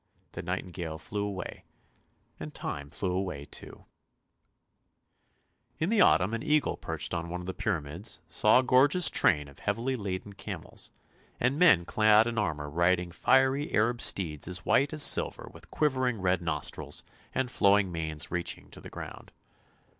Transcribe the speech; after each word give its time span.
The 0.31 0.41
nightingale 0.41 0.97
flew 0.97 1.23
away— 1.23 1.63
and 2.39 2.55
time 2.55 2.89
flew 2.89 3.11
away 3.11 3.45
too. 3.45 3.67
u 3.67 3.69
3 3.77 3.77
o6 3.77 3.83
ANDERSEN'S 5.77 5.77
FAIRY 5.77 5.77
TALES 5.77 5.83
In 5.83 5.89
the 5.91 6.01
autumn 6.01 6.33
an 6.33 6.41
eagle 6.41 6.75
perched 6.77 7.13
on 7.13 7.29
one 7.29 7.39
of 7.41 7.45
the 7.45 7.53
Pyramids 7.53 8.19
saw 8.27 8.57
a 8.57 8.63
gorgeous 8.63 9.11
train 9.11 9.47
of 9.47 9.59
heavily 9.59 9.95
laden 9.95 10.33
camels, 10.33 10.89
and 11.39 11.59
men 11.59 11.85
clad 11.85 12.25
in 12.25 12.39
armour 12.39 12.67
riding 12.71 13.11
fiery 13.11 13.71
Arab 13.75 14.01
steeds 14.01 14.47
as 14.47 14.65
white 14.65 14.91
as 14.91 15.03
silver 15.03 15.51
with 15.53 15.69
quivering 15.69 16.19
red 16.19 16.41
nostrils 16.41 17.03
and 17.35 17.51
flowing 17.51 17.91
manes 17.91 18.31
reaching 18.31 18.71
to 18.71 18.81
the 18.81 18.89
ground. 18.89 19.31